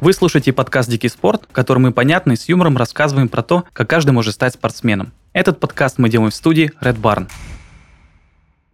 [0.00, 3.64] Вы слушаете подкаст «Дикий спорт», в котором мы понятно и с юмором рассказываем про то,
[3.74, 5.12] как каждый может стать спортсменом.
[5.34, 7.28] Этот подкаст мы делаем в студии Red Barn.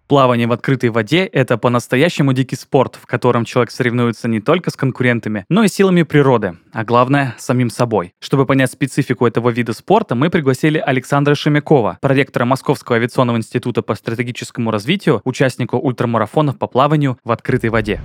[0.06, 4.76] Плавание в открытой воде– это по-настоящему дикий спорт, в котором человек соревнуется не только с
[4.76, 8.12] конкурентами, но и силами природы, а главное– самим собой.
[8.20, 13.96] Чтобы понять специфику этого вида спорта, мы пригласили Александра Шемякова, проректора Московского авиационного института по
[13.96, 18.00] стратегическому развитию, участника ультрамарафонов по плаванию в открытой воде.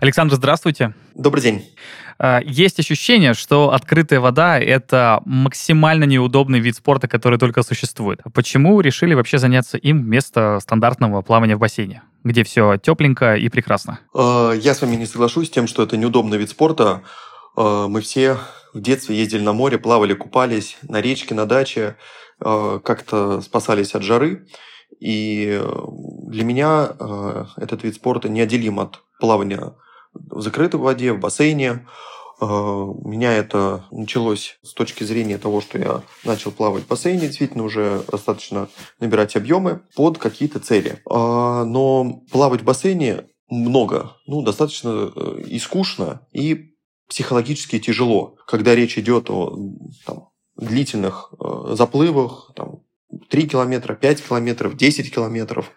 [0.00, 0.94] Александр, здравствуйте.
[1.16, 1.64] Добрый день.
[2.20, 8.20] А, есть ощущение, что открытая вода— это максимально неудобный вид спорта, который только существует.
[8.32, 13.98] Почему решили вообще заняться им вместо стандартного плавания в бассейне, где все тепленько и прекрасно?
[14.14, 17.02] А, я с вами не соглашусь с тем, что это неудобный вид спорта.
[17.56, 18.36] А, мы все
[18.74, 21.96] в детстве ездили на море, плавали, купались на речке, на даче,
[22.38, 24.46] как-то спасались от жары.
[25.00, 25.60] И
[26.28, 26.90] для меня
[27.56, 29.74] этот вид спорта неотделим от плавания
[30.30, 31.86] в закрытой воде, в бассейне.
[32.40, 37.28] А, у меня это началось с точки зрения того, что я начал плавать в бассейне,
[37.28, 38.68] действительно уже достаточно
[39.00, 41.02] набирать объемы под какие-то цели.
[41.08, 46.74] А, но плавать в бассейне много, ну, достаточно э, и скучно, и
[47.08, 49.56] психологически тяжело, когда речь идет о
[50.04, 52.82] там, длительных э, заплывах, там,
[53.30, 55.72] 3 километра, 5 километров, 10 километров,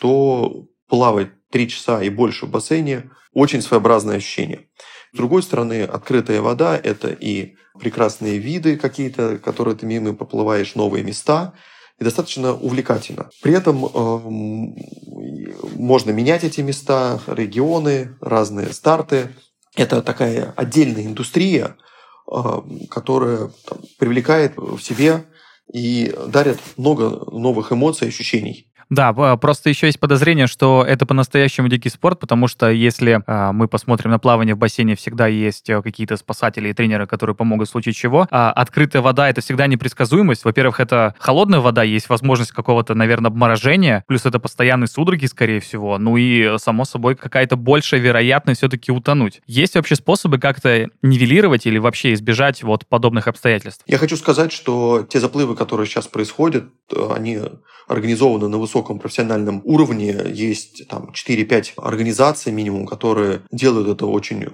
[0.00, 4.68] то плавать 3 часа и больше в бассейне– очень своеобразное ощущение.
[5.12, 11.04] С другой стороны, открытая вода– это и прекрасные виды какие-то, которые ты мимо поплываешь, новые
[11.04, 11.54] места,
[11.98, 13.30] и достаточно увлекательно.
[13.42, 13.88] При этом э,
[15.76, 19.30] можно менять эти места, регионы, разные старты.
[19.76, 21.76] Это такая отдельная индустрия,
[22.32, 22.42] э,
[22.90, 25.24] которая там, привлекает в себе
[25.72, 28.72] и дарит много новых эмоций и ощущений.
[28.90, 33.68] Да, просто еще есть подозрение, что это по-настоящему дикий спорт, потому что если э, мы
[33.68, 37.70] посмотрим на плавание в бассейне, всегда есть э, какие-то спасатели и тренеры, которые помогут в
[37.70, 38.26] случае чего.
[38.30, 40.44] А открытая вода— это всегда непредсказуемость.
[40.44, 45.98] Во-первых, это холодная вода, есть возможность какого-то, наверное, обморожения, плюс это постоянные судороги, скорее всего.
[45.98, 49.40] Ну и, само собой, какая-то большая вероятность все-таки утонуть.
[49.46, 53.82] Есть вообще способы как-то нивелировать или вообще избежать вот подобных обстоятельств?
[53.86, 56.64] Я хочу сказать, что те заплывы, которые сейчас происходят,
[56.94, 57.40] э, они
[57.86, 60.16] организованы на высоком профессиональном уровне.
[60.32, 64.46] Есть там 4-5 организаций минимум, которые делают это очень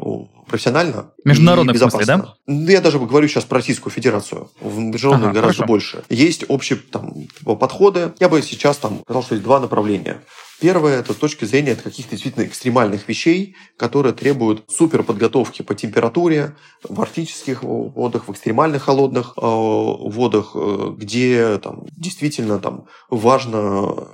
[0.47, 1.11] профессионально.
[1.25, 2.35] Международно, в смысле, да?
[2.47, 4.51] Я даже говорю сейчас про Российскую Федерацию.
[4.61, 5.69] В международной ага, гораздо хорошо.
[5.69, 6.05] больше.
[6.09, 7.15] Есть общие там,
[7.45, 8.13] подходы.
[8.19, 10.23] Я бы сейчас там сказал, что есть два направления.
[10.61, 17.63] Первое– это точки зрения каких-то действительно экстремальных вещей, которые требуют суперподготовки по температуре в арктических
[17.63, 24.09] водах, в экстремальных холодных э, водах, э, где там, действительно там, важно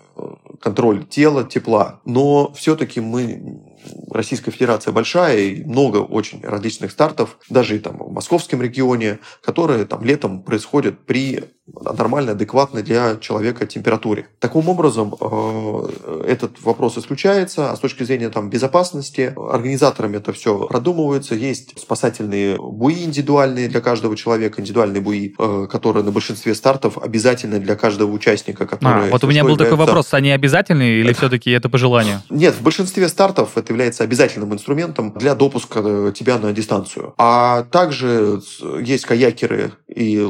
[0.61, 2.01] контроль тела, тепла.
[2.05, 3.63] Но все-таки мы
[4.11, 9.85] Российская Федерация большая и много очень различных стартов, даже и там в московском регионе, которые
[9.85, 14.29] там летом происходят при нормальной, адекватной для человека температуре.
[14.39, 20.67] Таким образом, э, этот вопрос исключается, а с точки зрения там, безопасности, организаторами это все
[20.69, 21.35] продумывается.
[21.35, 27.59] Есть спасательные буи индивидуальные для каждого человека, индивидуальные буи, э, которые на большинстве стартов обязательны
[27.59, 28.67] для каждого участника.
[28.67, 32.23] Который, а, вот у меня был такой вопрос, они обязательны или все-таки это по желанию?
[32.31, 37.15] Нет, в большинстве стартов это является обязательным инструментом для допуска э, тебя на дистанцию.
[37.19, 38.41] А также
[38.81, 40.27] есть каякеры и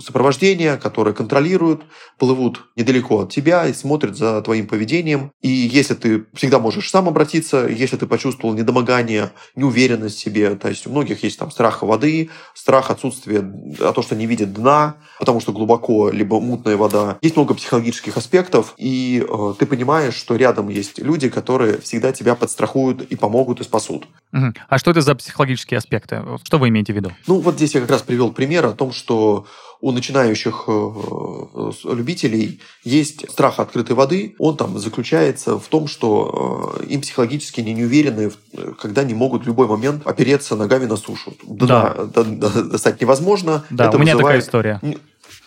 [0.00, 1.82] сопровождение, которые контролируют,
[2.18, 5.32] плывут недалеко от тебя и смотрят за твоим поведением.
[5.40, 10.68] И если ты всегда можешь сам обратиться, если ты почувствовал недомогание, неуверенность в себе, то
[10.68, 13.44] есть у многих есть там страх воды, страх отсутствия,
[13.80, 17.18] а то, что не видит дна, потому что глубоко, либо мутная вода.
[17.22, 22.34] Есть много психологических аспектов, и э, ты понимаешь, что рядом есть люди, которые всегда тебя
[22.34, 24.06] подстрахуют и помогут, и спасут.
[24.32, 24.52] Угу.
[24.68, 26.22] А что это за психологические аспекты?
[26.44, 27.12] Что вы имеете в виду?
[27.26, 29.46] Ну, вот здесь я как раз привел пример о том, что
[29.80, 34.34] у начинающих э, любителей есть страх открытой воды.
[34.38, 38.32] Он там заключается в том, что э, им психологически не неуверены,
[38.80, 41.34] когда не могут в любой момент опереться ногами на сушу.
[41.44, 41.94] Да.
[42.14, 43.64] Достать невозможно.
[43.70, 44.44] Да, Это у меня вызывает...
[44.44, 44.80] такая история.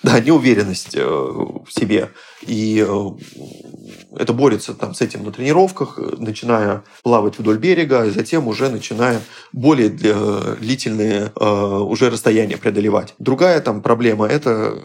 [0.04, 2.10] Да, неуверенность в себе.
[2.42, 2.86] И
[4.18, 9.22] это борется там, с этим на тренировках, начиная плавать вдоль берега, и затем уже начиная
[9.54, 13.14] более длительные уже расстояния преодолевать.
[13.20, 14.76] Другая там проблема– это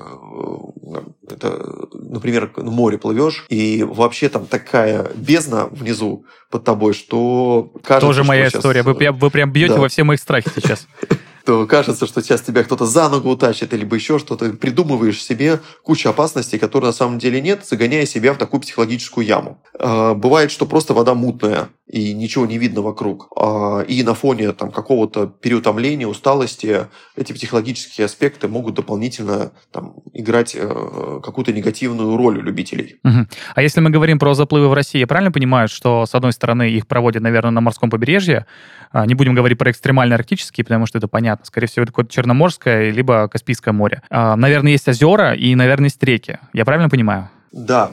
[1.30, 8.06] это, например, на море плывешь, и вообще там такая бездна внизу под тобой, что кажется,
[8.06, 8.82] Тоже моя история.
[8.82, 8.96] Сейчас...
[8.96, 9.80] Вы, вы прям бьете да.
[9.80, 10.86] во все мои страхи сейчас.
[11.46, 14.50] то кажется, что сейчас тебя кто-то за ногу утащит, либо еще что-то.
[14.50, 19.62] Придумываешь себе кучу опасностей, которые на самом деле нет, загоняя себя в такую психологическую яму.
[19.78, 23.28] А, бывает, что просто вода мутная, и ничего не видно вокруг.
[23.36, 26.86] А, и на фоне там, какого-то переутомления, усталости
[27.16, 32.96] эти психологические аспекты могут дополнительно там, играть э, какую-то негативную роль у любителей.
[33.04, 33.26] Угу.
[33.54, 36.70] А если мы говорим про заплывы в России, я правильно понимаю, что, с одной стороны,
[36.70, 38.46] их проводят, наверное, на морском побережье,
[38.90, 41.46] а, не будем говорить про экстремально арктические, потому что это понятно.
[41.46, 44.02] Скорее всего, это какое-то Черноморское, либо Каспийское море.
[44.10, 46.38] А, наверное, есть озера и, наверное, есть реки.
[46.52, 47.30] Я правильно понимаю?
[47.52, 47.92] Да,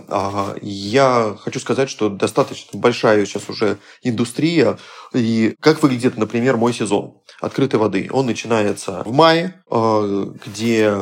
[0.61, 4.77] я хочу сказать, что достаточно большая сейчас уже индустрия.
[5.13, 8.09] И как выглядит, например, мой сезон открытой воды?
[8.11, 10.95] Он начинается в мае, а, где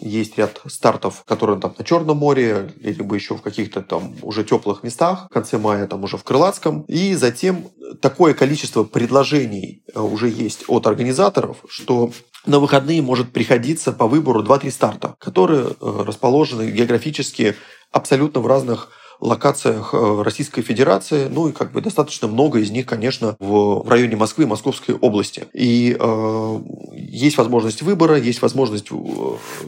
[0.00, 4.82] есть ряд стартов, которые там на Черном море, либо еще в каких-то там уже теплых
[4.82, 5.26] местах.
[5.30, 6.82] В конце мая там уже в Крылатском.
[6.82, 7.68] И затем
[8.00, 12.12] такое количество предложений а, уже есть от организаторов, что
[12.44, 17.56] на выходные может приходиться по выбору 2-3 старта, которые э, расположены географически
[17.90, 18.90] абсолютно в разных
[19.20, 24.16] локациях э, Российской Федерации, ну и как бы достаточно много из них, конечно, в районе
[24.16, 25.46] Москвы Московской области.
[25.52, 26.60] И э,
[26.92, 28.96] есть возможность выбора, есть возможность, э,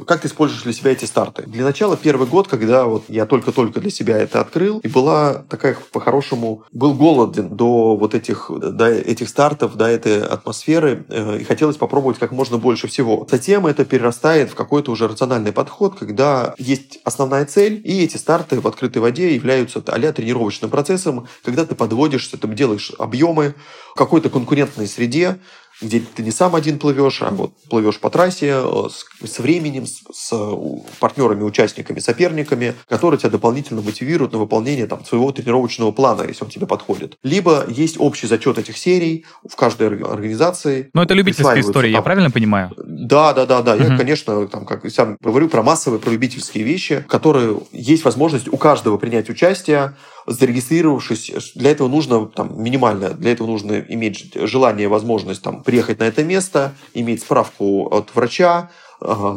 [0.06, 1.44] как ты используешь для себя эти старты.
[1.46, 5.76] Для начала первый год, когда вот я только-только для себя это открыл, и была такая
[5.92, 11.76] по-хорошему, был голоден до вот этих, до этих стартов, до этой атмосферы, э, и хотелось
[11.76, 13.26] попробовать как можно больше всего.
[13.30, 18.60] Затем это перерастает в какой-то уже рациональный подход, когда есть основная цель, и эти старты
[18.60, 23.54] в открытой воде являются а тренировочным процессом, когда ты подводишься, ты делаешь объемы
[23.92, 25.38] в какой-то конкурентной среде,
[25.80, 29.86] где ты не сам один плывешь, а вот плывешь по трассе э, с, с временем,
[29.86, 30.32] с, с
[30.98, 36.50] партнерами, участниками, соперниками, которые тебя дополнительно мотивируют на выполнение там, своего тренировочного плана, если он
[36.50, 37.16] тебе подходит.
[37.22, 40.90] Либо есть общий зачет этих серий в каждой организации.
[40.94, 42.72] Но это любительская история, там, я правильно понимаю?
[42.76, 43.74] Да, да, да, да.
[43.74, 43.82] Угу.
[43.82, 48.56] Я, конечно, там, как сам говорю про массовые, про любительские вещи, которые есть возможность у
[48.56, 49.94] каждого принять участие
[50.28, 56.04] зарегистрировавшись, для этого нужно там, минимально, для этого нужно иметь желание, возможность там, приехать на
[56.04, 58.70] это место, иметь справку от врача,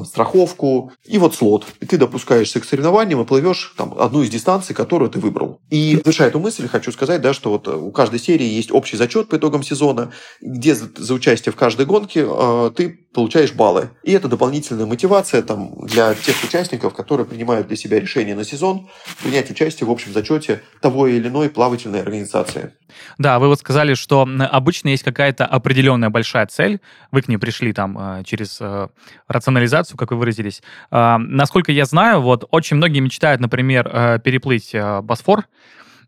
[0.06, 1.66] страховку и вот слот.
[1.80, 5.60] И ты допускаешься к соревнованиям и плывешь там, одну из дистанций, которую ты выбрал.
[5.70, 9.30] И завершая эту мысль, хочу сказать, да, что вот у каждой серии есть общий зачет
[9.30, 10.12] по итогам сезона,
[10.42, 13.90] где за, за участие в каждой гонке э, ты получаешь баллы.
[14.04, 18.90] И это дополнительная мотивация там, для тех участников, которые принимают для себя решение на сезон,
[19.22, 22.74] принять участие в общем зачете того или иной плавательной организации.
[23.18, 26.80] Да, вы вот сказали, что обычно есть какая-то определенная большая цель,
[27.12, 28.88] вы к ней пришли там э, через э,
[29.28, 30.62] рационализацию, как вы выразились.
[30.90, 34.74] А, насколько я знаю, вот очень многие мечтают, например, э, переплыть
[35.04, 35.46] Босфор,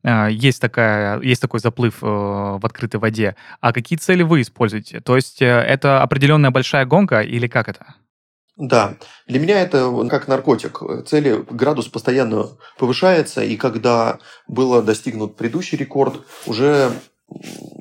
[0.03, 3.35] есть, такая, есть такой заплыв в открытой воде.
[3.61, 4.99] А какие цели вы используете?
[4.99, 7.95] То есть это определенная большая гонка или как это?
[8.55, 8.97] Да,
[9.27, 10.81] для меня это как наркотик.
[11.07, 16.91] Цели, градус постоянно повышается, и когда был достигнут предыдущий рекорд, уже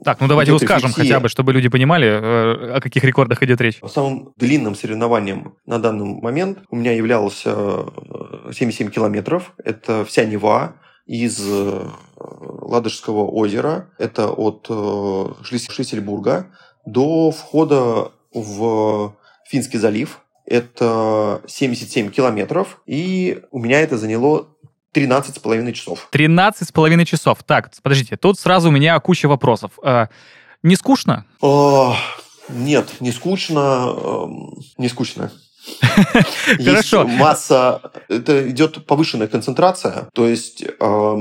[0.04, 3.80] так, ну давайте ускажем хотя бы, чтобы люди понимали, э, о каких рекордах идет речь.
[3.86, 7.84] Самым длинным соревнованием на данный момент у меня являлся
[8.52, 9.52] 77 э, километров.
[9.62, 10.76] Это вся Нева
[11.06, 11.82] из э,
[12.40, 13.90] Ладожского озера.
[13.98, 14.66] Это от
[15.44, 16.46] Шлиссельбурга
[16.84, 19.14] до входа в
[19.46, 20.20] Финский залив.
[20.44, 24.48] Это 77 километров, и у меня это заняло
[24.92, 26.08] 13 с половиной часов.
[26.10, 27.42] 13 с половиной часов.
[27.44, 29.72] Так, подождите, тут сразу у меня куча вопросов.
[29.82, 30.06] Э,
[30.62, 31.24] не скучно?
[31.40, 31.96] О,
[32.48, 33.94] нет, не скучно.
[33.94, 34.26] Э,
[34.78, 35.32] не скучно.
[36.64, 37.02] Хорошо.
[37.02, 41.16] Есть масса, это идет повышенная концентрация, то есть э,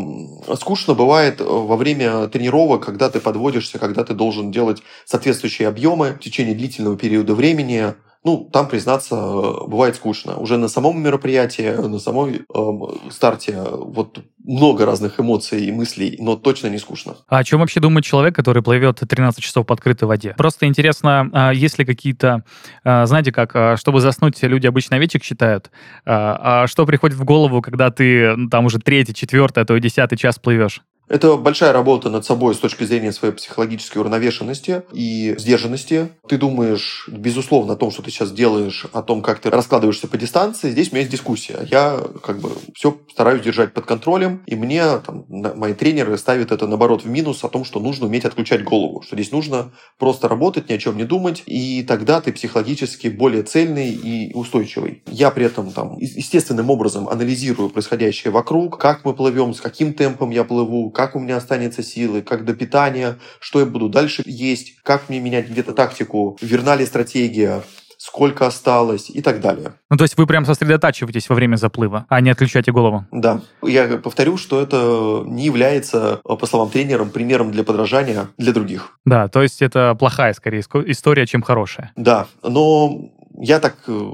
[0.57, 6.19] скучно бывает во время тренировок, когда ты подводишься, когда ты должен делать соответствующие объемы в
[6.19, 7.93] течение длительного периода времени,
[8.23, 10.37] ну, там, признаться, бывает скучно.
[10.37, 16.35] Уже на самом мероприятии, на самом э, старте вот много разных эмоций и мыслей, но
[16.35, 17.15] точно не скучно.
[17.27, 20.33] А о чем вообще думает человек, который плывет 13 часов в открытой воде?
[20.37, 22.43] Просто интересно, а есть ли какие-то,
[22.83, 25.71] а, знаете как, а, чтобы заснуть, люди обычно вечек считают,
[26.05, 30.17] а что приходит в голову, когда ты там уже третий, четвертый, а то и десятый
[30.17, 30.81] час плывешь?
[31.11, 36.07] Это большая работа над собой с точки зрения своей психологической уравновешенности и сдержанности.
[36.29, 40.17] Ты думаешь, безусловно, о том, что ты сейчас делаешь, о том, как ты раскладываешься по
[40.17, 40.71] дистанции.
[40.71, 41.67] Здесь у меня есть дискуссия.
[41.69, 46.65] Я как бы все стараюсь держать под контролем, и мне там, мои тренеры ставят это,
[46.65, 50.69] наоборот, в минус о том, что нужно уметь отключать голову, что здесь нужно просто работать,
[50.69, 55.03] ни о чем не думать, и тогда ты психологически более цельный и устойчивый.
[55.07, 60.29] Я при этом там естественным образом анализирую происходящее вокруг, как мы плывем, с каким темпом
[60.29, 64.79] я плыву, как у меня останется силы, как до питания, что я буду дальше есть,
[64.83, 67.63] как мне менять где-то тактику, верна ли стратегия,
[67.97, 69.73] сколько осталось и так далее.
[69.89, 73.07] Ну, то есть вы прям сосредотачиваетесь во время заплыва, а не отключаете голову?
[73.11, 73.41] Да.
[73.63, 78.99] Я повторю, что это не является, по словам тренерам, примером для подражания для других.
[79.03, 81.93] Да, то есть это плохая, скорее, история, чем хорошая.
[81.95, 84.11] Да, но я так э,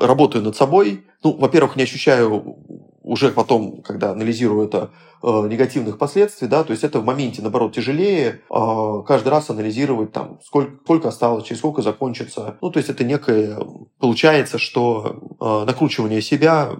[0.00, 1.04] работаю над собой.
[1.24, 2.56] Ну, во-первых, не ощущаю
[3.06, 4.90] уже потом, когда анализирую это,
[5.22, 10.12] э, негативных последствий, да, то есть это в моменте, наоборот, тяжелее э, каждый раз анализировать,
[10.12, 12.56] там, сколько, сколько осталось, через сколько закончится.
[12.60, 13.58] Ну, то есть это некое,
[14.00, 16.70] получается, что э, накручивание себя,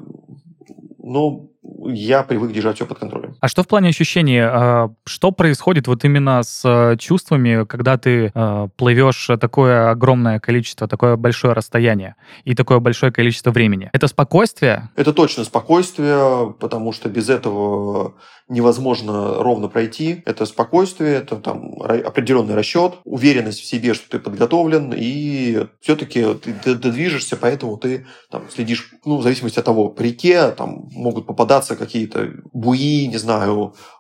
[0.99, 1.53] ну,
[1.85, 3.36] я привык держать все под контролем.
[3.41, 4.41] А что в плане ощущений?
[4.41, 10.89] А, что происходит вот именно с э, чувствами, когда ты э, плывешь такое огромное количество,
[10.89, 13.91] такое большое расстояние и такое большое количество времени?
[13.93, 14.91] Это спокойствие?
[14.97, 18.15] Это точно спокойствие, потому что без этого
[18.49, 20.23] невозможно ровно пройти.
[20.25, 26.75] Это спокойствие, это там определенный расчет, уверенность в себе, что ты подготовлен, и все-таки ты,
[26.75, 31.75] движешься, поэтому ты там, следишь, ну, в зависимости от того, по реке там могут попадаться
[31.75, 33.26] какие-то буи, не знаю,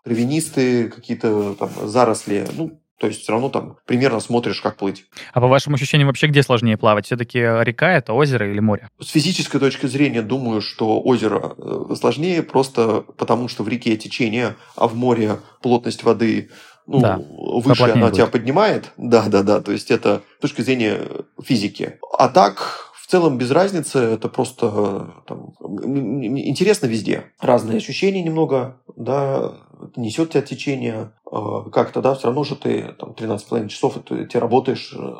[0.04, 2.46] травянистые какие-то там заросли.
[2.52, 5.04] Ну, то есть все равно там примерно смотришь, как плыть.
[5.32, 7.06] А по вашим ощущениям вообще где сложнее плавать?
[7.06, 8.88] Все-таки река это озеро или море?
[8.98, 14.56] С физической точки зрения думаю, что озеро э, сложнее просто потому, что в реке течение,
[14.76, 16.50] а в море плотность воды
[16.86, 18.14] ну, да, выше она будет.
[18.14, 18.92] тебя поднимает.
[18.96, 19.60] Да, да, да.
[19.60, 21.00] То есть это с точки зрения
[21.42, 21.98] физики.
[22.16, 27.26] А так в целом без разницы, это просто там, интересно везде.
[27.38, 29.54] Разные ощущения немного, да,
[29.94, 34.40] несет тебя течение, а, как-то, да, все равно же ты там 13,5 часов, ты, ты
[34.40, 35.14] работаешь э,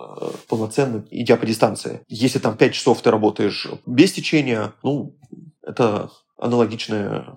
[0.49, 2.01] полноценно, идя по дистанции.
[2.09, 5.15] Если там 5 часов ты работаешь без течения, ну,
[5.63, 7.37] это аналогичная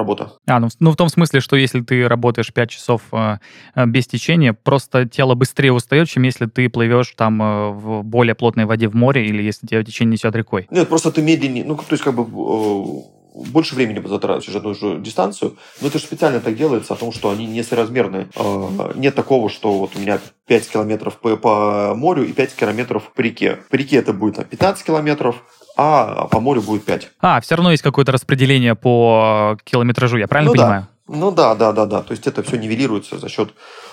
[0.00, 0.32] работа.
[0.46, 3.36] А, ну, ну в том смысле, что если ты работаешь 5 часов э,
[3.74, 8.34] э, без течения, просто тело быстрее устает, чем если ты плывешь там э, в более
[8.34, 10.66] плотной воде в море или если тебя течение несет рекой.
[10.70, 14.98] Нет, просто ты медленнее, ну, то есть как бы э, больше времени затрачиваешь одну же
[14.98, 18.28] дистанцию, но это же специально так делается, о том, что они несоразмерны.
[18.36, 23.12] Э, нет такого, что вот у меня 5 километров по, по морю и 5 километров
[23.14, 23.58] по реке.
[23.70, 25.42] По реке это будет там, 15 километров,
[25.76, 27.10] а по морю будет 5.
[27.20, 30.82] А, все равно есть какое-то распределение по километражу, я правильно ну, понимаю?
[30.82, 30.88] Да.
[31.12, 32.02] Ну да, да, да, да.
[32.02, 33.52] То есть это все нивелируется за счет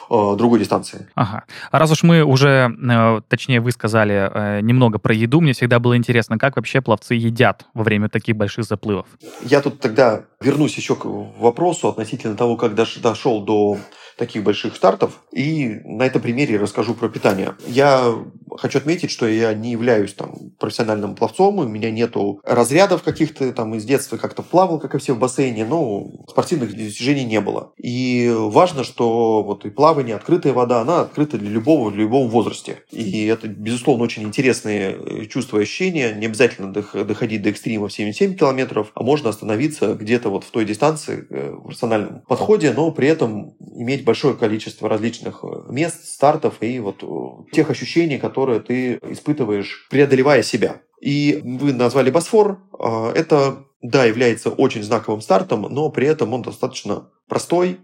[0.10, 1.08] э, другой дистанции.
[1.16, 1.46] Ага.
[1.72, 5.80] А раз уж мы уже, э, точнее, вы сказали э, немного про еду, мне всегда
[5.80, 9.08] было интересно, как вообще пловцы едят во время таких больших заплывов.
[9.42, 13.78] Я тут тогда вернусь еще к вопросу относительно того, как дошел до
[14.18, 15.22] таких больших стартов.
[15.32, 17.56] И на этом примере расскажу про питание.
[17.68, 18.16] Я
[18.58, 23.76] хочу отметить, что я не являюсь там профессиональным пловцом, у меня нету разрядов каких-то там
[23.76, 27.72] из детства как-то плавал, как и все в бассейне, но спортивных достижений не было.
[27.78, 32.80] И важно, что вот и плавание, открытая вода, она открыта для любого, в любом возрасте.
[32.92, 36.14] И это, безусловно, очень интересные э, чувства и ощущения.
[36.14, 40.66] Не обязательно доходить до экстрима в 77 километров, а можно остановиться где-то вот в той
[40.66, 46.56] дистанции, э, в рациональном подходе, но при этом иметь большое количество различных э, мест, стартов
[46.62, 47.04] и вот
[47.52, 50.82] тех ощущений, которые ты испытываешь, преодолевая себя.
[51.02, 52.60] И вы назвали Босфор.
[52.80, 57.80] А, это, да, является очень знаковым стартом, но при этом он достаточно простой.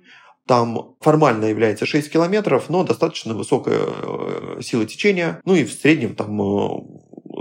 [0.48, 5.42] Там формально является 6 километров, но достаточно высокая э, сила течения.
[5.46, 6.80] Ну и в среднем там э,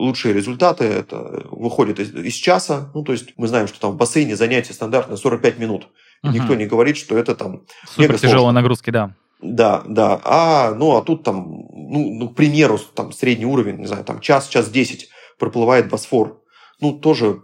[0.02, 2.90] лучшие результаты это выходит из, из часа.
[2.94, 5.88] Ну, то есть мы знаем, что там в бассейне занятие стандартно 45 минут.
[6.22, 6.32] Угу.
[6.32, 9.14] Никто не говорит, что это там Супер тяжелые нагрузки, да.
[9.40, 10.20] Да, да.
[10.24, 14.20] А, ну, а тут там, ну, ну, к примеру, там средний уровень, не знаю, там
[14.20, 16.40] час, час десять проплывает Босфор.
[16.80, 17.42] Ну, тоже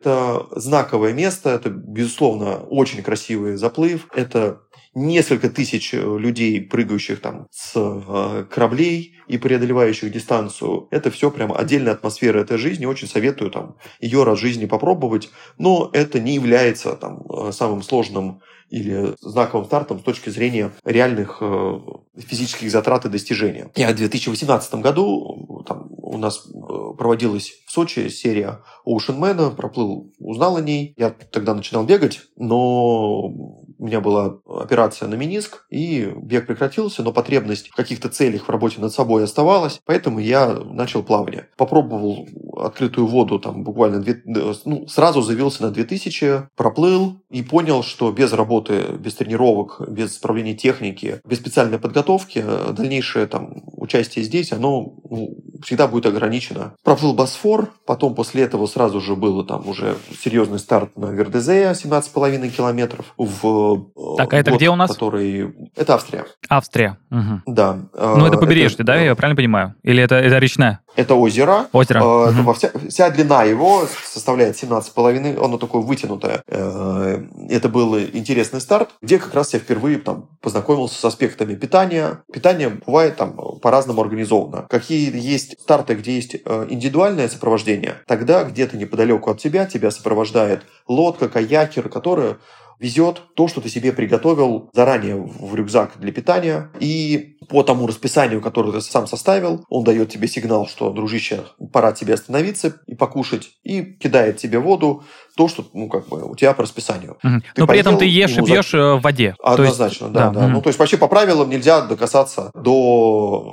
[0.00, 4.08] это знаковое место, это, безусловно, очень красивый заплыв.
[4.14, 4.60] Это
[4.98, 10.88] несколько тысяч людей, прыгающих там с э, кораблей и преодолевающих дистанцию.
[10.90, 12.86] Это все прям отдельная атмосфера этой жизни.
[12.86, 15.30] Очень советую там ее раз в жизни попробовать.
[15.58, 18.40] Но это не является там э, самым сложным
[18.70, 21.80] или знаковым стартом с точки зрения реальных э,
[22.18, 23.70] физических затрат и достижения.
[23.76, 26.50] Я в 2018 году там, у нас э,
[26.96, 30.94] проводилась в Сочи серия Ocean Man, проплыл, узнал о ней.
[30.96, 33.32] Я тогда начинал бегать, но
[33.78, 38.50] у меня была операция на мениск, и бег прекратился, но потребность в каких-то целях в
[38.50, 41.48] работе над собой оставалась, поэтому я начал плавание.
[41.56, 44.20] Попробовал открытую воду там буквально, две,
[44.64, 50.54] ну, сразу завелся на 2000, проплыл и понял, что без работы, без тренировок, без исправления
[50.54, 56.74] техники, без специальной подготовки, дальнейшее там участие здесь, оно ну, всегда будет ограничено.
[56.82, 62.48] Проплыл Босфор, потом после этого сразу же было там уже серьезный старт на Вердезе 17,5
[62.50, 63.14] километров.
[63.16, 63.86] В
[64.16, 64.92] так, а это год, где у нас?
[64.92, 65.54] Который...
[65.76, 66.24] Это Австрия.
[66.48, 66.98] Австрия.
[67.10, 67.42] Угу.
[67.54, 67.78] Да.
[67.94, 69.74] Ну, это побережье, это, да, я правильно понимаю?
[69.82, 70.80] Или это, это речная?
[70.98, 71.66] Это озеро.
[71.72, 72.00] Озеро.
[72.00, 72.52] Э, угу.
[72.54, 76.42] вся, вся длина его составляет 17,5, оно такое вытянутое.
[76.48, 82.24] Э, это был интересный старт, где как раз я впервые там, познакомился с аспектами питания.
[82.32, 84.66] Питание бывает там по-разному организовано.
[84.68, 90.64] Какие есть старты, где есть э, индивидуальное сопровождение, тогда где-то неподалеку от тебя тебя сопровождает
[90.88, 92.38] лодка, каякер, которая
[92.78, 96.70] везет то, что ты себе приготовил заранее в рюкзак для питания.
[96.80, 101.92] И по тому расписанию, которое ты сам составил, он дает тебе сигнал, что, дружище, пора
[101.92, 105.02] тебе остановиться и покушать, и кидает тебе воду,
[105.36, 107.16] то, что, ну, как бы, у тебя по расписанию.
[107.22, 107.42] Угу.
[107.56, 108.78] Но при этом ты ешь и пьешь за...
[108.78, 109.36] Э, в воде.
[109.42, 110.14] Однозначно, есть...
[110.14, 110.40] да, да.
[110.40, 110.46] да.
[110.46, 110.54] Угу.
[110.54, 112.72] Ну, то есть, вообще по правилам нельзя докасаться до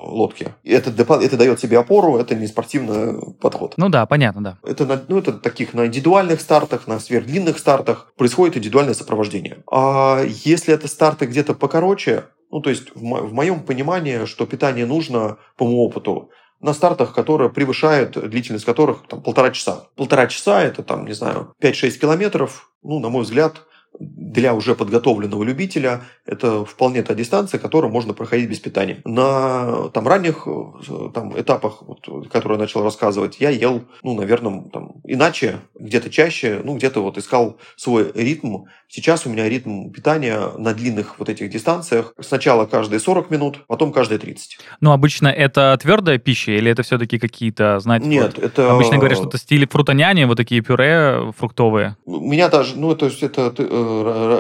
[0.08, 0.48] лодки.
[0.64, 3.76] Это, это дает тебе опору, это не спортивный подход.
[3.78, 4.58] Ну да, понятно, да.
[4.64, 9.60] Это, на, ну, это таких на индивидуальных стартах, на сверхдлинных стартах происходит индивидуальное сопровождение.
[9.72, 14.46] А если это старты где-то покороче, ну, то есть в, мо- в моем понимании, что
[14.46, 16.30] питание нужно, по моему опыту,
[16.62, 19.90] на стартах, которые превышают, длительность которых там, полтора часа.
[19.98, 22.72] Полтора часа– это, там, не знаю, 5-6 километров.
[22.82, 23.64] Ну, на мой взгляд,
[24.00, 29.02] для уже подготовленного любителя это вполне та дистанция, которую можно проходить без питания.
[29.06, 34.64] На там, ранних э, там, этапах, вот, которые я начал рассказывать, я ел, ну, наверное,
[34.74, 38.66] там, иначе, где-то чаще, ну, где-то вот искал свой ритм.
[38.88, 43.92] Сейчас у меня ритм питания на длинных вот этих дистанциях сначала каждые 40 минут, потом
[43.92, 44.60] каждые 30.
[44.82, 48.74] Ну, обычно это твердая пища или это все-таки какие-то, знаете, Нет, вот, это...
[48.74, 51.98] Обычно говорят, что это стиле фрутоняни, вот такие пюре фруктовые.
[52.06, 53.85] У меня даже, ну, то есть это э,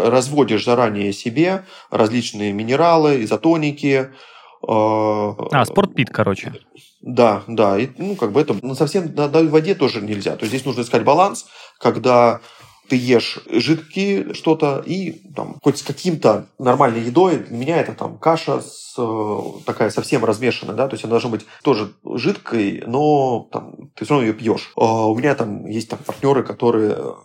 [0.09, 4.09] разводишь заранее себе различные минералы, изотоники.
[4.67, 6.53] Э, а, спортпит, короче.
[7.01, 7.77] Да, да.
[7.77, 10.35] И, ну, как бы это ну, совсем на, на воде тоже нельзя.
[10.35, 11.45] То есть здесь нужно искать баланс,
[11.79, 12.41] когда
[12.87, 18.17] ты ешь жидкие что-то и там, хоть с каким-то нормальной едой, для меня это там
[18.17, 23.47] каша с, э, такая совсем размешанная, да, то есть она должна быть тоже жидкой, но
[23.51, 24.71] там, ты все равно ее пьешь.
[24.75, 27.15] А у меня там есть там партнеры, которые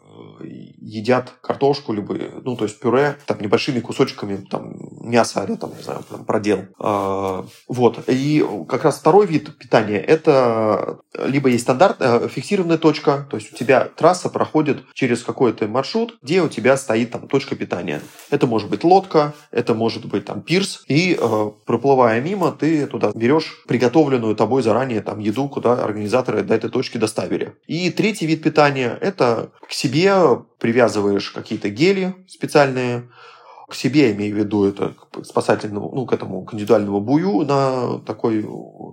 [0.90, 5.82] едят картошку, либо, ну, то есть пюре, там, небольшими кусочками, там, мяса, или, там, не
[5.82, 6.66] знаю, там, продел.
[6.78, 8.04] А, вот.
[8.08, 13.52] И как раз второй вид питания– это либо есть стандарт, э, фиксированная точка, то есть
[13.52, 18.00] у тебя трасса проходит через какой-то маршрут, где у тебя стоит там точка питания.
[18.30, 23.12] Это может быть лодка, это может быть там пирс, и э, проплывая мимо, ты туда
[23.14, 27.54] берешь приготовленную тобой заранее там еду, куда организаторы до этой точки доставили.
[27.66, 30.12] И третий вид питания– это к себе
[30.80, 33.10] привязываешь какие-то гели специальные,
[33.68, 37.98] к себе, имею в виду, это к спасательному, ну, к этому к индивидуальному бую на
[38.00, 38.44] такой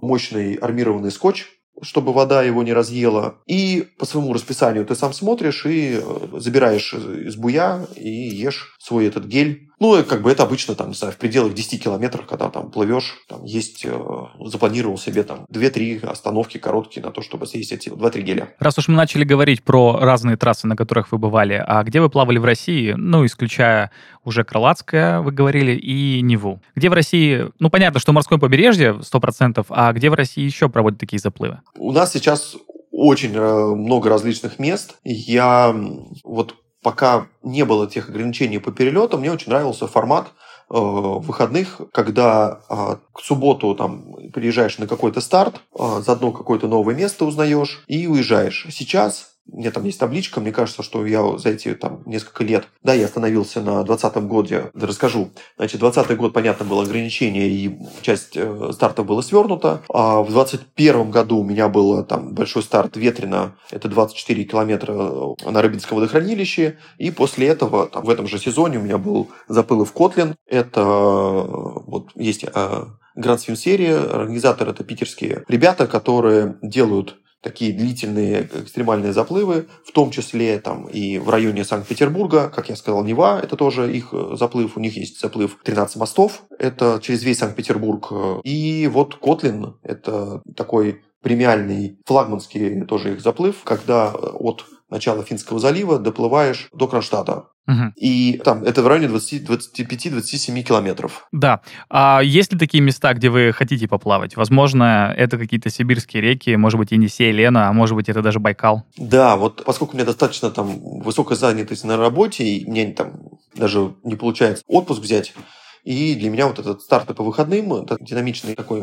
[0.02, 1.48] мощный армированный скотч,
[1.82, 3.38] чтобы вода его не разъела.
[3.48, 9.08] И по своему расписанию ты сам смотришь и э, забираешь из буя и ешь свой
[9.08, 12.50] этот гель ну, как бы это обычно там, не знаю, в пределах 10 километров, когда
[12.50, 14.00] там плывешь, там есть, э,
[14.46, 18.50] запланировал себе там 2-3 остановки короткие на то, чтобы съесть эти 2-3 геля.
[18.60, 22.10] Раз уж мы начали говорить про разные трассы, на которых вы бывали, а где вы
[22.10, 23.92] плавали в России, ну, исключая
[24.24, 26.60] уже Крылатское, вы говорили, и Неву.
[26.76, 31.00] Где в России, ну, понятно, что морское побережье 100%, а где в России еще проводят
[31.00, 31.62] такие заплывы?
[31.76, 32.58] У нас сейчас
[32.92, 34.96] очень э, много различных мест.
[35.04, 35.76] Я
[36.24, 42.62] вот пока не было тех ограничений по перелетам, мне очень нравился формат э, выходных, когда
[42.70, 48.08] э, к субботу там приезжаешь на какой-то старт, э, заодно какое-то новое место узнаешь и
[48.08, 48.68] уезжаешь.
[48.72, 52.94] Сейчас меня там есть табличка, мне кажется, что я за эти там несколько лет, да,
[52.94, 55.30] я остановился на 2020 годе, расскажу.
[55.58, 59.82] Значит, 2020 год, понятно, было ограничение, и часть э, стартов была свернута.
[59.90, 65.52] А в 2021 году у меня был там большой старт ветрено, это 24 километра э,
[65.52, 69.86] на Рыбинском водохранилище, и после этого, там, в этом же сезоне у меня был заплыл
[69.86, 72.84] в Котлин, это э, вот есть э,
[73.16, 80.12] Гранд Свим серия, организатор это питерские ребята, которые делают такие длительные экстремальные заплывы, в том
[80.12, 84.78] числе там и в районе Санкт-Петербурга, как я сказал, Нева, это тоже их э, заплыв,
[84.78, 88.12] у них есть заплыв 13 мостов, это через весь Санкт-Петербург.
[88.44, 96.00] И вот Котлин, это такой премиальный флагманский тоже их заплыв, когда от начала Финского залива
[96.00, 97.48] доплываешь до Кронштадта.
[97.68, 97.94] Угу.
[97.98, 101.28] И там это в районе 25-27 километров.
[101.34, 101.62] Да.
[101.90, 104.38] А есть ли такие места, где вы хотите поплавать?
[104.38, 108.86] Возможно, это какие-то сибирские реки, может быть, Енисей, Лена, а может быть, это даже Байкал?
[108.98, 113.12] Да, вот поскольку у меня достаточно там высокая занятость на работе, и мне там
[113.54, 115.34] даже не получается отпуск взять,
[115.84, 118.82] и для меня вот этот старт по выходным, это динамичный такой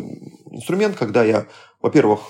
[0.50, 1.46] инструмент, когда я
[1.84, 2.20] во-первых,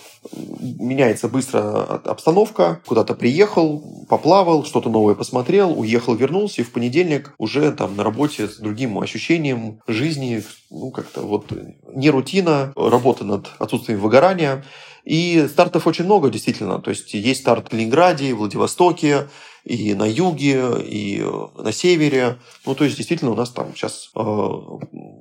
[0.60, 7.70] меняется быстро обстановка, куда-то приехал, поплавал, что-то новое посмотрел, уехал, вернулся, и в понедельник уже
[7.70, 11.52] там на работе с другим ощущением жизни, ну, как-то вот
[11.94, 14.64] не рутина, работа над отсутствием выгорания.
[15.04, 16.80] И стартов очень много, действительно.
[16.80, 19.28] То есть есть старт в Калининграде, Владивостоке,
[19.64, 22.36] и на юге, и э, на севере.
[22.66, 24.20] Ну, то есть, действительно, у нас там сейчас э,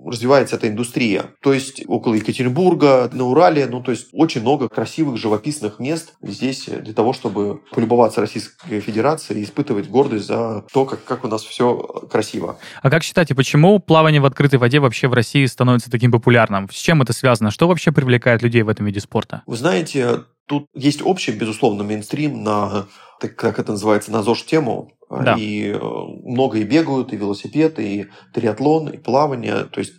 [0.06, 1.32] развивается эта индустрия.
[1.42, 6.66] То есть, около Екатеринбурга, на Урале, ну, то есть, очень много красивых, живописных мест здесь
[6.66, 11.44] для того, чтобы полюбоваться Российской Федерацией и испытывать гордость за то, как, как у нас
[11.44, 11.78] все
[12.12, 12.58] красиво.
[12.82, 16.70] А как считаете, почему плавание в открытой воде вообще в России становится таким популярным?
[16.70, 17.52] С чем это связано?
[17.52, 19.44] Что вообще привлекает людей в этом виде спорта?
[19.46, 22.88] Вы знаете, Тут есть общий, безусловно, мейнстрим на,
[23.20, 24.92] так, как это называется, на ЗОЖ-тему.
[25.10, 25.36] Да.
[25.38, 29.66] И э, много и бегают, и велосипед, и триатлон, и плавание.
[29.66, 29.94] То есть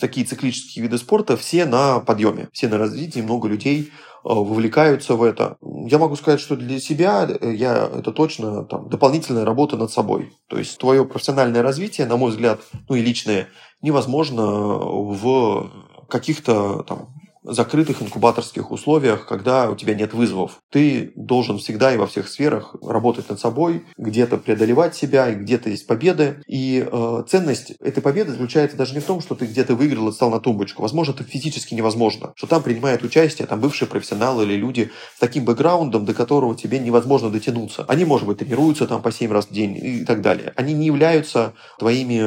[0.00, 3.88] такие циклические виды спорта все на подъеме, все на развитии, много людей э,
[4.22, 5.56] вовлекаются в это.
[5.60, 10.32] Я могу сказать, что для себя э, я, это точно там, дополнительная работа над собой.
[10.48, 13.48] То есть твое профессиональное развитие, на мой взгляд, ну и личное,
[13.82, 15.70] невозможно в
[16.08, 17.08] каких-то там
[17.42, 20.60] закрытых инкубаторских условиях, когда у тебя нет вызовов.
[20.70, 25.70] Ты должен всегда и во всех сферах работать над собой, где-то преодолевать себя, и где-то
[25.70, 26.42] есть победы.
[26.46, 30.12] И э, ценность этой победы заключается даже не в том, что ты где-то выиграл и
[30.12, 30.82] стал на тумбочку.
[30.82, 32.32] Возможно, это физически невозможно.
[32.36, 36.78] Что там принимают участие там бывшие профессионалы или люди с таким бэкграундом, до которого тебе
[36.78, 37.84] невозможно дотянуться.
[37.88, 40.52] Они, может быть, тренируются там по 7 раз в день и так далее.
[40.56, 42.20] Они не являются твоими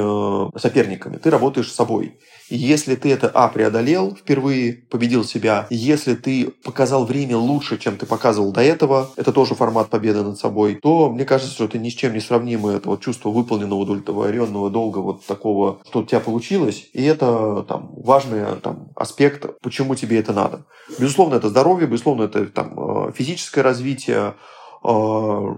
[0.55, 1.17] э, соперниками.
[1.17, 2.17] Ты работаешь с собой.
[2.49, 8.05] Если ты это, а, преодолел впервые, победил себя, если ты показал время лучше, чем ты
[8.05, 11.89] показывал до этого, это тоже формат победы над собой, то мне кажется, что это ни
[11.89, 16.19] с чем не сравнимо, это вот чувство выполненного, удовлетворенного долга, вот такого, что у тебя
[16.19, 20.65] получилось, и это там важный там, аспект, почему тебе это надо.
[20.99, 24.35] Безусловно, это здоровье, безусловно, это там, э, физическое развитие,
[24.83, 25.55] э,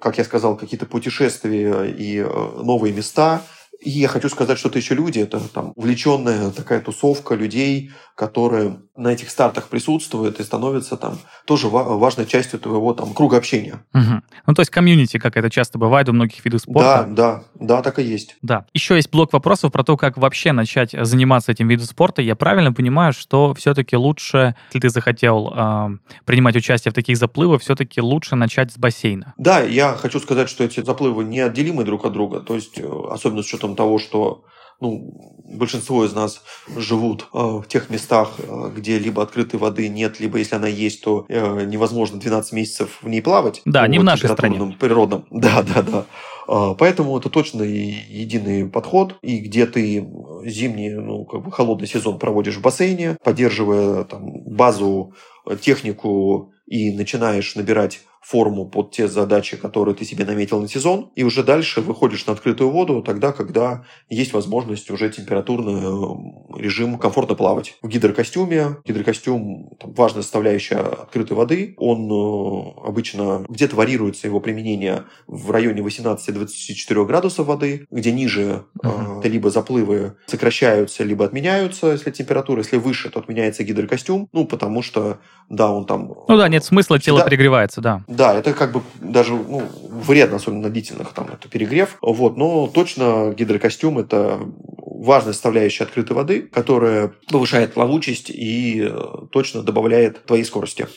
[0.00, 3.42] как я сказал, какие-то путешествия и э, новые места–
[3.80, 8.80] и я хочу сказать, что это еще люди, это там увлеченная такая тусовка людей, которые
[8.96, 13.84] на этих стартах присутствуют и становятся там тоже важной частью твоего там круга общения.
[13.94, 14.22] Угу.
[14.48, 17.06] Ну, то есть комьюнити, как это часто бывает у многих видов спорта.
[17.08, 18.36] Да, да, да, так и есть.
[18.42, 18.66] Да.
[18.74, 22.20] Еще есть блок вопросов про то, как вообще начать заниматься этим видом спорта.
[22.20, 25.88] Я правильно понимаю, что все-таки лучше, если ты захотел э,
[26.24, 29.32] принимать участие в таких заплывах, все-таки лучше начать с бассейна?
[29.38, 32.40] Да, я хочу сказать, что эти заплывы неотделимы друг от друга.
[32.40, 34.42] То есть, э, особенно с учетом того, что
[34.80, 36.42] ну, большинство из нас
[36.76, 41.02] живут э, в тех местах, э, где либо открытой воды нет, либо если она есть,
[41.02, 43.62] то э, невозможно 12 месяцев в ней плавать.
[43.64, 44.76] Да, не в нашей стране.
[44.78, 45.26] Природном.
[45.38, 46.74] Да, да, да.
[46.78, 50.06] Поэтому это точно единый подход, и где ты
[50.44, 55.14] зимний, ну, как бы холодный сезон проводишь в бассейне, поддерживая там базу,
[55.60, 61.24] технику и начинаешь набирать форму под те задачи, которые ты себе наметил на сезон, и
[61.24, 67.34] уже дальше выходишь на открытую воду тогда, когда есть возможность уже температурный э, режим комфортно
[67.34, 67.76] плавать.
[67.82, 75.04] В гидрокостюме, гидрокостюм там, важная составляющая открытой воды, он э, обычно где-то варьируется его применение
[75.26, 79.22] в районе 18-24 градусов воды, где ниже uh-huh.
[79.24, 84.82] э, либо заплывы сокращаются, либо отменяются, если температура, если выше, то отменяется гидрокостюм, ну, потому
[84.82, 86.12] что, да, он там...
[86.28, 87.28] Ну да, нет смысла, тело всегда...
[87.28, 88.04] пригревается, да.
[88.08, 91.98] Да, это как бы даже ну, вредно, особенно на длительных, там, это перегрев.
[92.00, 98.98] Вот, но точно гидрокостюм– это важная составляющая открытой воды, которая повышает плавучесть и э,
[99.30, 100.88] точно добавляет твоей скорости.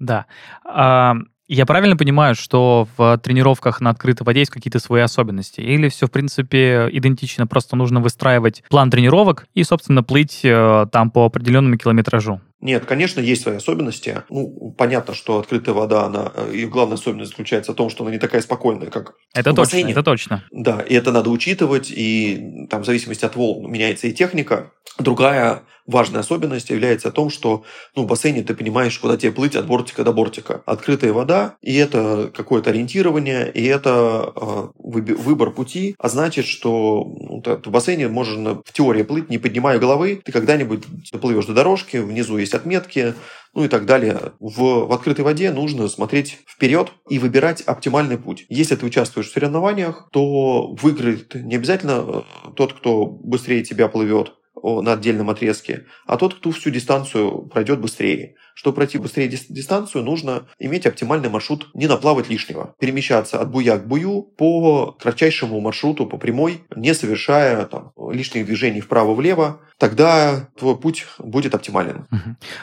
[0.00, 0.26] Да.
[0.64, 1.14] А,
[1.48, 5.60] я правильно понимаю, что в тренировках на открытой воде есть какие-то свои особенности?
[5.60, 11.12] Или все, в принципе, идентично, просто нужно выстраивать план тренировок и, собственно, плыть э, там
[11.12, 12.40] по определенному километражу?
[12.60, 14.22] Нет, конечно, есть свои особенности.
[14.30, 18.18] Ну, понятно, что открытая вода, она, ее главная особенность заключается в том, что она не
[18.18, 19.92] такая спокойная, как это в точно, бассейне.
[19.92, 20.44] Это точно.
[20.50, 24.72] Да, и это надо учитывать, и там в зависимости от волн меняется и техника.
[24.98, 27.64] Другая важная особенность является о том, что
[27.94, 30.62] ну, в бассейне ты понимаешь, куда тебе плыть от бортика до бортика.
[30.66, 37.35] Открытая вода, и это какое-то ориентирование, и это э, выбор пути, а значит, что ну,
[37.44, 42.36] в бассейне можно в теории плыть, не поднимая головы, ты когда-нибудь доплывешь до дорожки, внизу
[42.36, 43.14] есть отметки,
[43.54, 44.32] ну и так далее.
[44.38, 48.46] В, в открытой воде нужно смотреть вперед и выбирать оптимальный путь.
[48.48, 52.22] Если ты участвуешь в соревнованиях, то выиграет не обязательно э,
[52.54, 58.36] тот, кто быстрее тебя плывет, на отдельном отрезке, а тот, кто всю дистанцию пройдет быстрее.
[58.56, 62.74] Чтобы пройти быстрее дистанцию, нужно иметь оптимальный маршрут, не наплавать лишнего.
[62.80, 68.80] Перемещаться от буя к бую по кратчайшему маршруту, по прямой, не совершая там, лишних движений
[68.80, 69.60] вправо-влево.
[69.78, 72.06] тогда твой путь будет оптимален.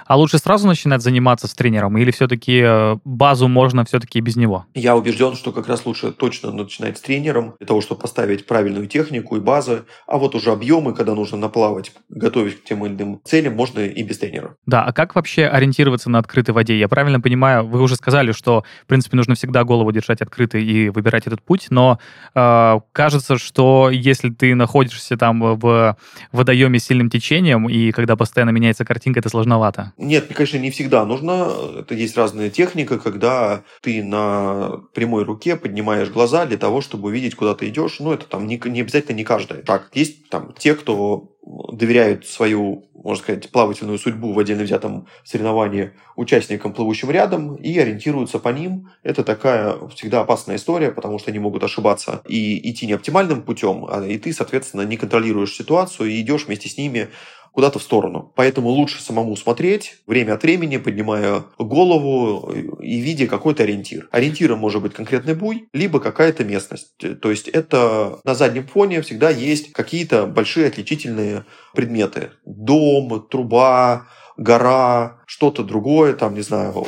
[0.05, 4.65] А лучше сразу начинать заниматься с тренером или все-таки э, базу можно все-таки без него?
[4.73, 8.87] Я убежден, что как раз лучше точно начинать с тренером для того, чтобы поставить правильную
[8.87, 13.21] технику и базы, а вот уже объемы, когда нужно наплавать, готовить к тем или иным
[13.23, 14.55] целям, можно и без тренера.
[14.65, 16.77] Да, а как вообще ориентироваться на открытой воде?
[16.77, 20.89] Я правильно понимаю, вы уже сказали, что, в принципе, нужно всегда голову держать открытой и
[20.89, 21.99] выбирать этот путь, но
[22.35, 25.97] э, кажется, что если ты находишься там в
[26.31, 29.93] водоеме с сильным течением, и когда постоянно меняется картинка, это сложновато.
[29.97, 31.49] Нет, конечно, не всегда нужно.
[31.79, 37.35] Это есть разная техника, когда ты на прямой руке поднимаешь глаза для того, чтобы увидеть,
[37.35, 37.99] куда ты идешь.
[37.99, 39.63] Ну, это там не, не обязательно не каждый.
[39.63, 45.91] Так, есть там те, кто доверяют свою, можно сказать, плавательную судьбу в отдельно взятом соревновании
[46.15, 48.89] участникам, плывущим рядом, и ориентируются по ним.
[49.03, 53.85] Это такая всегда опасная история, потому что они могут ошибаться и идти не оптимальным путем,
[53.89, 57.09] а и ты, соответственно, не контролируешь ситуацию и идешь вместе с ними
[57.53, 58.33] куда-то в сторону.
[58.35, 64.09] Поэтому лучше самому смотреть, время от времени, поднимая голову и видя какой-то ориентир.
[64.11, 66.93] Ориентиром может быть конкретный буй, либо какая-то местность.
[67.21, 72.31] То есть это на заднем фоне всегда есть какие-то большие отличительные предметы.
[72.45, 76.83] Дом, труба, гора, что-то другое, там, не знаю.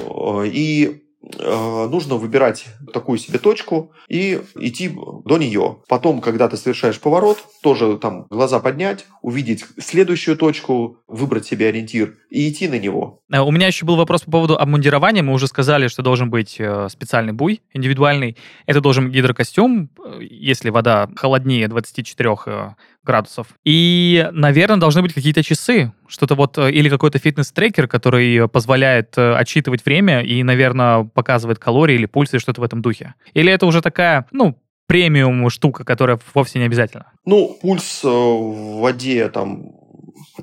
[0.45, 1.04] И
[1.37, 4.89] нужно выбирать такую себе точку и идти
[5.25, 5.77] до нее.
[5.87, 12.15] Потом, когда ты совершаешь поворот, тоже там глаза поднять, увидеть следующую точку, выбрать себе ориентир
[12.29, 13.21] и идти на него.
[13.31, 15.23] Э, у меня еще был вопрос по поводу обмундирования.
[15.23, 18.37] Мы уже сказали, что должен быть э, специальный буй, индивидуальный.
[18.65, 22.75] Это должен быть гидрокостюм, если вода холоднее 24
[23.05, 23.47] градусов.
[23.63, 29.35] И, наверное, должны быть какие-то часы, что-то вот, э, или какой-то фитнес-трекер, который позволяет э,
[29.35, 33.15] отчитывать время и, наверное, показывает калории или пульсы, что-то в этом духе.
[33.33, 37.11] Или это уже такая, ну, премиум штука, которая вовсе не обязательно?
[37.25, 39.71] Ну, пульс э, в воде там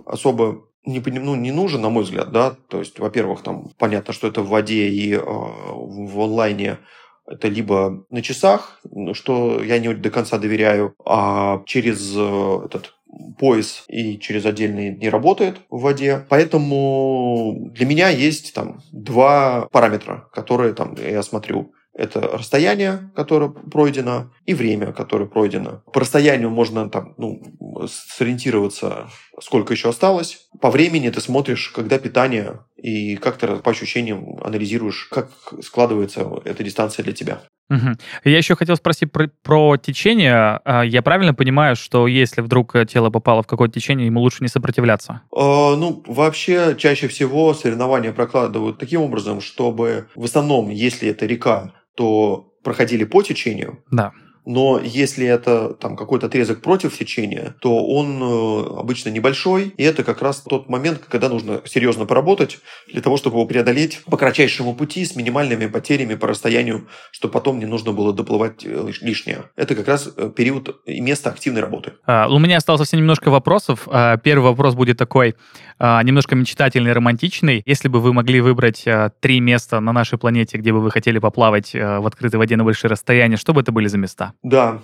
[0.06, 4.26] особо не, ну, не нужен, на мой взгляд, да, то есть, во-первых, там понятно, что
[4.26, 6.78] это в воде и э, в онлайне
[7.26, 8.80] это либо на часах,
[9.12, 12.94] что я не до конца доверяю, а через э, этот
[13.38, 16.24] пояс и через отдельный не работает в воде.
[16.28, 21.72] Поэтому для меня есть там два параметра, которые там я смотрю.
[21.94, 25.82] Это расстояние, которое пройдено, и время, которое пройдено.
[25.92, 27.42] По расстоянию можно там, ну,
[27.86, 30.41] сориентироваться, сколько еще осталось.
[30.62, 35.28] По времени ты смотришь, когда питание, и как ты по ощущениям анализируешь, как
[35.60, 37.40] складывается эта дистанция для тебя.
[37.68, 37.96] Угу.
[38.24, 40.60] Я еще хотел спросить про, про течение.
[40.64, 44.48] А, я правильно понимаю, что если вдруг тело попало в какое-то течение, ему лучше не
[44.48, 45.22] сопротивляться?
[45.34, 51.72] Э, ну, вообще, чаще всего соревнования прокладывают таким образом, чтобы в основном, если это река,
[51.96, 53.82] то проходили по течению.
[53.90, 54.12] Да.
[54.44, 60.02] Но если это там какой-то отрезок против течения, то он э, обычно небольшой, и это
[60.02, 62.58] как раз тот момент, когда нужно серьезно поработать
[62.90, 67.58] для того, чтобы его преодолеть по кратчайшему пути с минимальными потерями по расстоянию, чтобы потом
[67.60, 69.44] не нужно было доплывать э, лишнее.
[69.56, 71.92] Это как раз э, период и место активной работы.
[72.06, 73.86] А, у меня осталось совсем немножко вопросов.
[73.86, 75.36] А, первый вопрос будет такой,
[75.78, 77.62] а, немножко мечтательный, романтичный.
[77.64, 78.84] Если бы вы могли выбрать
[79.20, 82.90] три места на нашей планете, где бы вы хотели поплавать в открытой воде на большие
[82.90, 84.31] расстояния, что бы это были за места?
[84.42, 84.82] Да,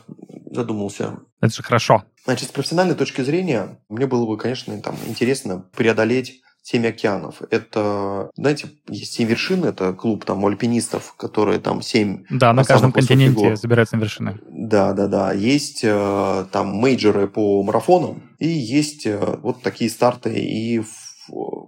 [0.50, 1.18] задумался.
[1.40, 2.04] Это же хорошо.
[2.24, 7.40] Значит, с профессиональной точки зрения, мне было бы, конечно, там, интересно преодолеть семь океанов.
[7.50, 12.24] Это, знаете, есть семь вершин, это клуб там альпинистов, которые там семь...
[12.28, 13.56] Да, на каждом континенте гор.
[13.56, 14.38] забираются на вершины.
[14.50, 15.32] Да, да, да.
[15.32, 20.90] Есть э, там мейджоры по марафонам, и есть э, вот такие старты и в,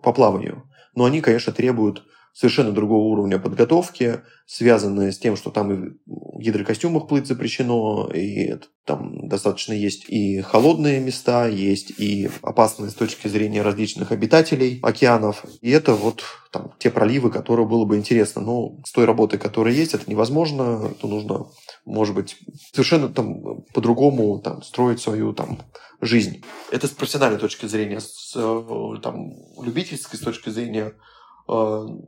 [0.02, 0.64] по плаванию.
[0.94, 2.04] Но они, конечно, требуют
[2.40, 8.54] совершенно другого уровня подготовки, связанные с тем, что там и в гидрокостюмах плыть запрещено, и
[8.86, 15.44] там достаточно есть и холодные места, есть и опасные с точки зрения различных обитателей океанов.
[15.60, 18.40] И это вот там те проливы, которые было бы интересно.
[18.40, 20.94] Но с той работой, которая есть, это невозможно.
[20.98, 21.48] То нужно,
[21.84, 22.38] может быть,
[22.72, 25.58] совершенно там по-другому там, строить свою там
[26.00, 26.42] жизнь.
[26.72, 30.94] Это с профессиональной точки зрения, с э, там, любительской с точки зрения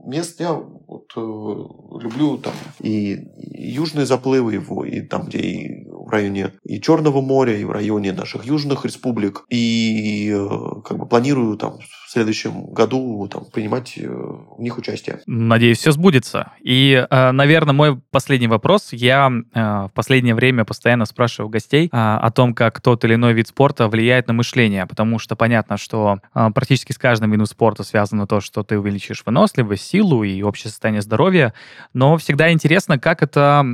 [0.05, 6.09] мест я вот, э, люблю там и южные заплывы его, и там, где и в
[6.11, 9.45] районе и Черного моря, и в районе наших южных республик.
[9.49, 10.49] И э,
[10.85, 15.21] как бы планирую там в следующем году там, принимать в них участие.
[15.27, 16.53] Надеюсь, все сбудется.
[16.61, 18.93] И, наверное, мой последний вопрос.
[18.93, 23.89] Я в последнее время постоянно спрашиваю гостей о том, как тот или иной вид спорта
[23.89, 28.63] влияет на мышление, потому что понятно, что практически с каждым видом спорта связано то, что
[28.63, 31.55] ты увеличишь выносливость, силу и общее состояние здоровья,
[31.95, 33.65] но всегда интересно, как это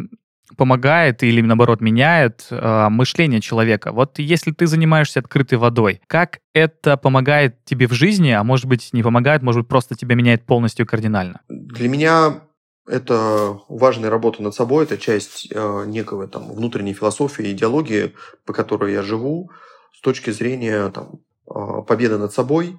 [0.57, 3.93] помогает или, наоборот, меняет э, мышление человека.
[3.93, 8.91] Вот если ты занимаешься открытой водой, как это помогает тебе в жизни, а может быть,
[8.93, 11.43] не помогает, может быть, просто тебя меняет полностью кардинально?
[11.49, 12.41] Для меня
[12.87, 18.15] это важная работа над собой, это часть э, некого там внутренней философии, идеологии,
[18.47, 19.51] по которой я живу,
[19.93, 22.79] с точки зрения там, э, победы над собой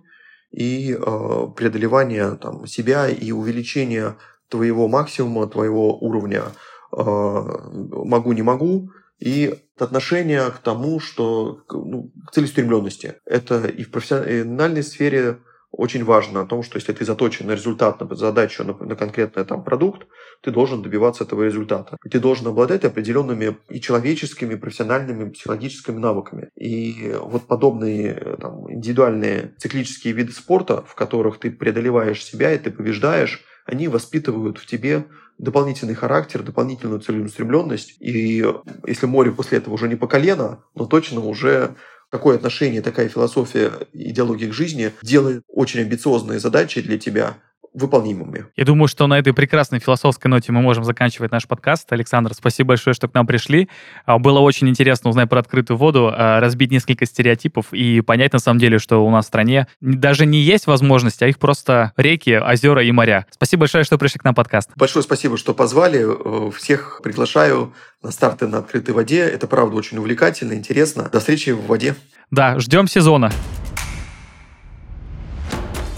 [0.51, 4.17] и э, преодолевания там, себя и увеличения
[4.49, 6.43] твоего максимума, твоего уровня
[6.91, 13.15] э, могу, не могу, и отношение к тому, что ну, к целеустремленности.
[13.25, 15.39] Это и в профессиональной сфере
[15.71, 19.45] очень важно о том, что если ты заточен на результат, на задачу, на, на конкретный
[19.45, 20.07] там, продукт,
[20.41, 21.97] ты должен добиваться этого результата.
[22.03, 26.49] И ты должен обладать определенными и человеческими, и профессиональными, и психологическими навыками.
[26.55, 32.71] И вот подобные там, индивидуальные циклические виды спорта, в которых ты преодолеваешь себя и ты
[32.71, 35.05] побеждаешь, они воспитывают в тебе
[35.37, 37.95] дополнительный характер, дополнительную целеустремленность.
[38.01, 38.43] И
[38.85, 41.75] если море после этого уже не по колено, но точно уже
[42.09, 47.37] какое отношение такая философия, идеология к жизни делает очень амбициозные задачи для тебя
[47.73, 48.45] выполнимыми.
[48.55, 51.91] Я думаю, что на этой прекрасной философской ноте мы можем заканчивать наш подкаст.
[51.91, 53.69] Александр, спасибо большое, что к нам пришли.
[54.05, 58.39] А, было очень интересно узнать про открытую воду, а, разбить несколько стереотипов и понять на
[58.39, 62.37] самом деле, что у нас в стране даже не есть возможности, а их просто реки,
[62.37, 63.25] озера и моря.
[63.29, 64.71] Спасибо большое, что пришли к нам в подкаст.
[64.75, 66.05] Большое спасибо, что позвали.
[66.05, 69.21] Э, всех приглашаю на старты на открытой воде.
[69.21, 71.09] Это правда очень увлекательно, интересно.
[71.11, 71.95] До встречи в воде.
[72.31, 73.31] Да, ждем сезона.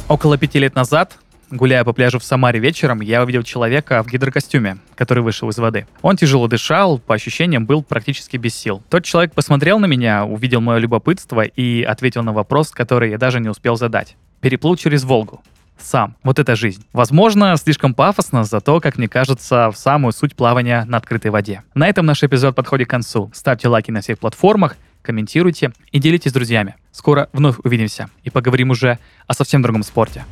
[0.07, 1.17] Около пяти лет назад
[1.51, 5.85] Гуляя по пляжу в Самаре вечером, я увидел человека в гидрокостюме, который вышел из воды.
[6.01, 8.81] Он тяжело дышал, по ощущениям был практически без сил.
[8.89, 13.41] Тот человек посмотрел на меня, увидел мое любопытство и ответил на вопрос, который я даже
[13.41, 14.15] не успел задать.
[14.39, 15.43] Переплыл через Волгу.
[15.77, 16.15] Сам.
[16.23, 16.85] Вот это жизнь.
[16.93, 21.63] Возможно, слишком пафосно, зато, как мне кажется, в самую суть плавания на открытой воде.
[21.73, 23.29] На этом наш эпизод подходит к концу.
[23.33, 26.75] Ставьте лайки на всех платформах, комментируйте и делитесь с друзьями.
[26.91, 30.23] Скоро вновь увидимся и поговорим уже о совсем другом спорте.